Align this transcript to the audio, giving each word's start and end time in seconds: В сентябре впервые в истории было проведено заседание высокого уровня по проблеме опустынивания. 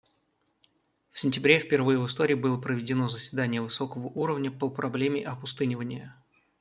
В 1.11 1.19
сентябре 1.19 1.59
впервые 1.59 1.99
в 1.99 2.07
истории 2.07 2.33
было 2.33 2.59
проведено 2.59 3.07
заседание 3.07 3.61
высокого 3.61 4.07
уровня 4.07 4.49
по 4.49 4.67
проблеме 4.67 5.23
опустынивания. 5.23 6.15